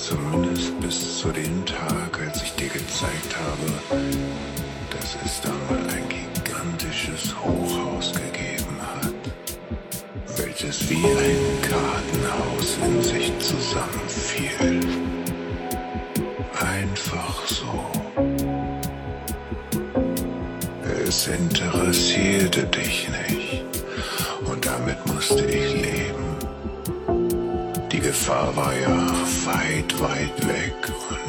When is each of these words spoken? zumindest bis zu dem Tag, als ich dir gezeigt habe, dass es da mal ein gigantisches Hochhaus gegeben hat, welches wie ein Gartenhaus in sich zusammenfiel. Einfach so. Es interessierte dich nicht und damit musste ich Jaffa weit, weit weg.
zumindest 0.00 0.80
bis 0.80 1.18
zu 1.18 1.28
dem 1.28 1.64
Tag, 1.66 2.18
als 2.26 2.42
ich 2.42 2.52
dir 2.54 2.68
gezeigt 2.68 3.36
habe, 3.36 4.00
dass 4.90 5.16
es 5.24 5.40
da 5.42 5.50
mal 5.68 5.82
ein 5.94 6.08
gigantisches 6.08 7.34
Hochhaus 7.38 8.12
gegeben 8.12 8.78
hat, 8.80 10.38
welches 10.38 10.88
wie 10.88 11.04
ein 11.04 11.40
Gartenhaus 11.68 12.78
in 12.86 13.02
sich 13.02 13.32
zusammenfiel. 13.38 14.80
Einfach 16.58 17.46
so. 17.46 17.90
Es 21.06 21.26
interessierte 21.26 22.64
dich 22.64 23.08
nicht 23.08 23.64
und 24.44 24.64
damit 24.64 25.04
musste 25.06 25.44
ich 25.44 25.79
Jaffa 28.30 28.72
weit, 29.44 29.98
weit 29.98 30.44
weg. 30.46 31.19